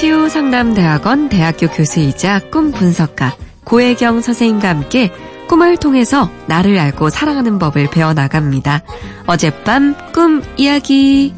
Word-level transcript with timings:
치유상담대학원 0.00 1.28
대학교 1.28 1.66
교수이자 1.66 2.40
꿈 2.50 2.72
분석가 2.72 3.36
고혜경 3.64 4.22
선생님과 4.22 4.66
함께 4.66 5.12
꿈을 5.46 5.76
통해서 5.76 6.30
나를 6.46 6.78
알고 6.78 7.10
사랑하는 7.10 7.58
법을 7.58 7.90
배워나갑니다. 7.90 8.80
어젯밤 9.26 9.94
꿈 10.14 10.42
이야기. 10.56 11.34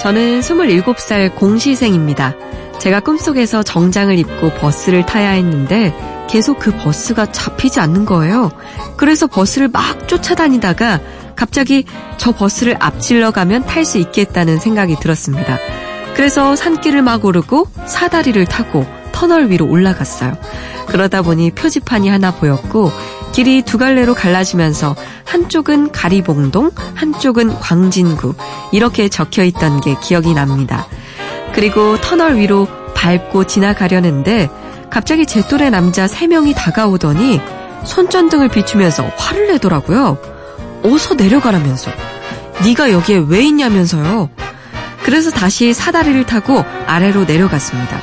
저는 0.00 0.40
27살 0.40 1.36
공시생입니다. 1.36 2.34
제가 2.82 2.98
꿈속에서 2.98 3.62
정장을 3.62 4.18
입고 4.18 4.54
버스를 4.54 5.06
타야 5.06 5.30
했는데 5.30 5.94
계속 6.28 6.58
그 6.58 6.76
버스가 6.76 7.30
잡히지 7.30 7.78
않는 7.78 8.04
거예요. 8.04 8.50
그래서 8.96 9.28
버스를 9.28 9.68
막 9.68 10.08
쫓아다니다가 10.08 10.98
갑자기 11.36 11.84
저 12.16 12.32
버스를 12.32 12.76
앞질러 12.80 13.30
가면 13.30 13.66
탈 13.66 13.84
수 13.84 13.98
있겠다는 13.98 14.58
생각이 14.58 14.96
들었습니다. 14.98 15.58
그래서 16.16 16.56
산길을 16.56 17.02
막 17.02 17.24
오르고 17.24 17.68
사다리를 17.86 18.44
타고 18.46 18.84
터널 19.12 19.48
위로 19.48 19.68
올라갔어요. 19.68 20.36
그러다 20.88 21.22
보니 21.22 21.52
표지판이 21.52 22.08
하나 22.08 22.32
보였고 22.32 22.90
길이 23.30 23.62
두 23.62 23.78
갈래로 23.78 24.14
갈라지면서 24.14 24.96
한쪽은 25.24 25.92
가리봉동, 25.92 26.72
한쪽은 26.96 27.60
광진구 27.60 28.34
이렇게 28.72 29.08
적혀 29.08 29.44
있던 29.44 29.80
게 29.80 29.94
기억이 30.02 30.34
납니다. 30.34 30.88
그리고 31.54 32.00
터널 32.00 32.36
위로 32.36 32.66
밟고 32.94 33.44
지나가려는데 33.44 34.48
갑자기 34.90 35.26
제 35.26 35.46
또래 35.46 35.70
남자 35.70 36.06
3명이 36.06 36.54
다가오더니 36.54 37.40
손전등을 37.84 38.48
비추면서 38.48 39.10
화를 39.16 39.48
내더라고요. 39.48 40.18
어서 40.84 41.14
내려가라면서. 41.14 41.90
네가 42.64 42.92
여기에 42.92 43.24
왜 43.28 43.42
있냐면서요. 43.42 44.30
그래서 45.02 45.30
다시 45.30 45.72
사다리를 45.72 46.24
타고 46.26 46.64
아래로 46.86 47.24
내려갔습니다. 47.24 48.00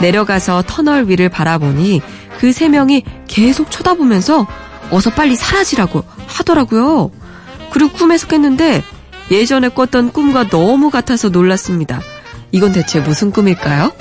내려가서 0.00 0.64
터널 0.66 1.08
위를 1.08 1.28
바라보니 1.28 2.00
그 2.38 2.52
세 2.52 2.68
명이 2.68 3.02
계속 3.26 3.70
쳐다보면서 3.70 4.46
어서 4.90 5.10
빨리 5.10 5.34
사라지라고 5.36 6.04
하더라고요. 6.26 7.10
그리고 7.70 7.90
꿈에서 7.92 8.26
깼는데 8.28 8.82
예전에 9.30 9.68
꿨던 9.68 10.12
꿈과 10.12 10.48
너무 10.48 10.88
같아서 10.90 11.28
놀랐습니다. 11.28 12.00
이건 12.50 12.72
대체 12.72 13.00
무슨 13.00 13.30
꿈일까요? 13.30 13.92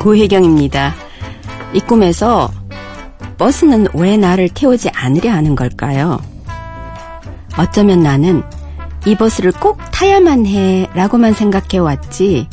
고혜경입니다. 0.00 0.94
이 1.72 1.80
꿈에서 1.80 2.50
버스는 3.38 3.86
왜 3.94 4.16
나를 4.16 4.48
태우지 4.48 4.88
않으려 4.90 5.30
하는 5.30 5.54
걸까요? 5.54 6.18
어쩌면 7.56 8.02
나는 8.02 8.42
이 9.06 9.14
버스를 9.14 9.52
꼭 9.52 9.78
타야만 9.92 10.46
해 10.46 10.88
라고만 10.94 11.32
생각해 11.32 11.78
왔지 11.78 12.48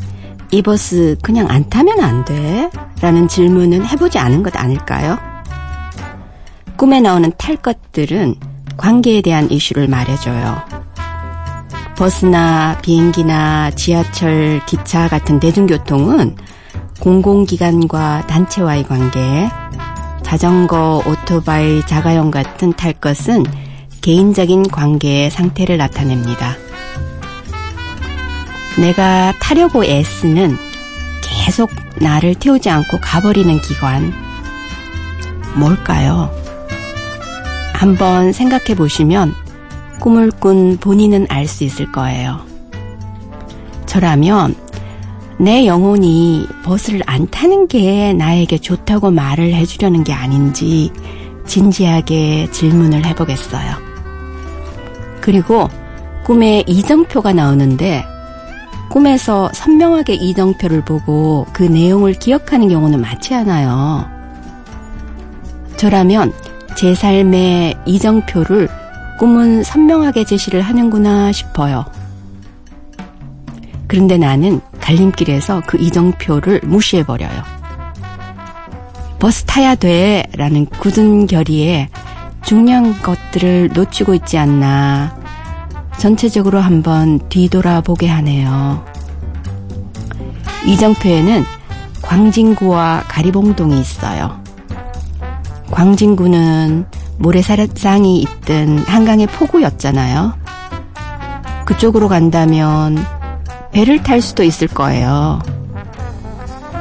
이 0.52 0.62
버스 0.62 1.18
그냥 1.22 1.48
안 1.50 1.70
타면 1.70 2.00
안 2.00 2.24
돼? 2.24 2.70
라는 3.02 3.28
질문은 3.28 3.86
해보지 3.86 4.18
않은 4.18 4.44
것 4.44 4.56
아닐까요? 4.56 5.18
꿈에 6.78 7.02
나오는 7.02 7.32
탈 7.38 7.58
것들은 7.58 8.36
관계에 8.78 9.22
대한 9.22 9.52
이슈를 9.52 9.88
말해줘요. 9.88 10.62
버스나 11.98 12.78
비행기나 12.82 13.72
지하철, 13.72 14.62
기차 14.68 15.08
같은 15.08 15.40
대중교통은 15.40 16.38
공공기관과 17.00 18.28
단체와의 18.28 18.84
관계, 18.84 19.50
자전거, 20.24 21.02
오토바이, 21.06 21.86
자가용 21.86 22.32
같은 22.32 22.72
탈 22.74 22.94
것은 22.94 23.44
개인적인 24.08 24.70
관계의 24.70 25.30
상태를 25.30 25.76
나타냅니다. 25.76 26.56
내가 28.80 29.34
타려고 29.42 29.84
애쓰는 29.84 30.58
계속 31.22 31.70
나를 31.98 32.36
태우지 32.36 32.70
않고 32.70 33.00
가버리는 33.02 33.60
기관, 33.60 34.14
뭘까요? 35.58 36.32
한번 37.74 38.32
생각해 38.32 38.76
보시면 38.78 39.36
꿈을 40.00 40.32
꾼 40.32 40.78
본인은 40.78 41.28
알 41.28 41.46
수 41.46 41.66
있을 41.66 41.92
거예요. 41.92 42.40
저라면 43.88 44.56
내 45.38 45.68
영혼이 45.68 46.48
버스를 46.64 47.02
안 47.08 47.30
타는 47.30 47.68
게 47.68 48.14
나에게 48.14 48.60
좋다고 48.60 49.12
말을 49.12 49.54
해주려는 49.54 50.06
게 50.06 50.14
아닌지 50.14 50.94
진지하게 51.46 52.52
질문을 52.52 53.06
해보겠어요. 53.06 53.87
그리고 55.28 55.68
꿈에 56.24 56.64
이정표가 56.68 57.34
나오는데 57.34 58.06
꿈에서 58.90 59.50
선명하게 59.54 60.14
이정표를 60.14 60.86
보고 60.86 61.46
그 61.52 61.64
내용을 61.64 62.14
기억하는 62.14 62.70
경우는 62.70 63.02
많지 63.02 63.34
않아요. 63.34 64.10
저라면 65.76 66.32
제 66.78 66.96
삶의 66.96 67.76
이정표를 67.86 68.70
꿈은 69.20 69.64
선명하게 69.64 70.24
제시를 70.24 70.62
하는구나 70.62 71.34
싶어요. 71.34 71.84
그런데 73.88 74.18
나는 74.18 74.62
갈림길에서 74.80 75.64
그 75.68 75.78
이정표를 75.78 76.62
무시해버려요. 76.64 77.44
버스 79.20 79.44
타야 79.44 79.76
돼 79.76 80.24
라는 80.38 80.66
굳은 80.68 81.28
결의에 81.28 81.90
중요한 82.48 82.98
것들을 83.02 83.72
놓치고 83.74 84.14
있지 84.14 84.38
않나 84.38 85.20
전체적으로 85.98 86.62
한번 86.62 87.20
뒤돌아보게 87.28 88.08
하네요. 88.08 88.86
이정표에는 90.66 91.44
광진구와 92.02 93.04
가리봉동이 93.10 93.78
있어요. 93.82 94.42
광진구는 95.72 96.86
모래사장이 97.18 98.22
있던 98.22 98.78
한강의 98.78 99.28
포구였잖아요. 99.28 100.34
그쪽으로 101.66 102.08
간다면 102.08 102.98
배를 103.74 104.04
탈 104.04 104.22
수도 104.22 104.44
있을 104.44 104.70
거예요. 104.70 105.40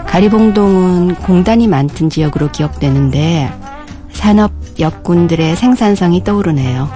가리봉동은 0.06 1.16
공단이 1.16 1.66
많던 1.66 2.08
지역으로 2.08 2.52
기억되는데 2.52 3.52
산업 4.12 4.65
역군들의 4.78 5.56
생산성이 5.56 6.22
떠오르네요. 6.24 6.88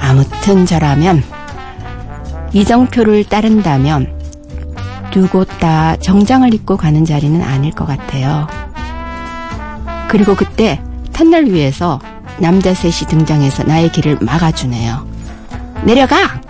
아무튼 0.00 0.66
저라면 0.66 1.22
이정표를 2.52 3.24
따른다면 3.24 4.18
두 5.10 5.26
곳 5.28 5.48
다 5.58 5.96
정장을 5.96 6.54
입고 6.54 6.76
가는 6.76 7.04
자리는 7.04 7.42
아닐 7.42 7.72
것 7.72 7.84
같아요. 7.86 8.46
그리고 10.08 10.34
그때 10.34 10.80
터널 11.12 11.46
위에서 11.46 12.00
남자 12.38 12.72
셋이 12.74 13.08
등장해서 13.08 13.64
나의 13.64 13.92
길을 13.92 14.18
막아주네요. 14.20 15.06
내려가! 15.84 16.40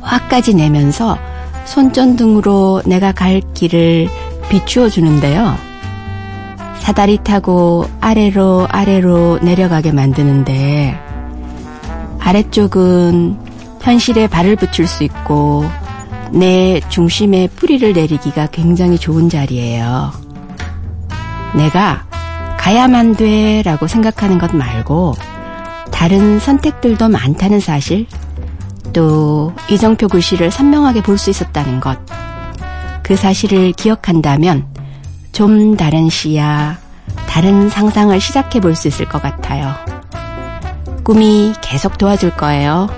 화까지 0.00 0.54
내면서 0.54 1.18
손전등으로 1.64 2.82
내가 2.86 3.12
갈 3.12 3.40
길을 3.54 4.08
비추어 4.48 4.88
주는데요. 4.88 5.56
사다리 6.82 7.18
타고 7.22 7.88
아래로 8.00 8.66
아래로 8.68 9.38
내려가게 9.40 9.92
만드는데 9.92 10.98
아래쪽은 12.18 13.38
현실에 13.80 14.26
발을 14.26 14.56
붙일 14.56 14.88
수 14.88 15.04
있고 15.04 15.64
내 16.32 16.80
중심에 16.88 17.46
뿌리를 17.54 17.92
내리기가 17.92 18.48
굉장히 18.48 18.98
좋은 18.98 19.28
자리예요. 19.28 20.10
내가 21.54 22.04
가야만 22.58 23.14
돼 23.14 23.62
라고 23.62 23.86
생각하는 23.86 24.38
것 24.38 24.54
말고 24.54 25.14
다른 25.92 26.40
선택들도 26.40 27.08
많다는 27.08 27.60
사실 27.60 28.06
또 28.92 29.52
이정표 29.70 30.08
글씨를 30.08 30.50
선명하게 30.50 31.02
볼 31.02 31.16
수 31.16 31.30
있었다는 31.30 31.78
것. 31.78 31.96
그 33.04 33.14
사실을 33.14 33.70
기억한다면 33.70 34.71
좀 35.32 35.76
다른 35.76 36.08
시야, 36.10 36.78
다른 37.26 37.68
상상을 37.68 38.18
시작해 38.20 38.60
볼 38.60 38.74
수 38.76 38.88
있을 38.88 39.08
것 39.08 39.20
같아요. 39.22 39.74
꿈이 41.04 41.52
계속 41.60 41.98
도와줄 41.98 42.36
거예요. 42.36 42.88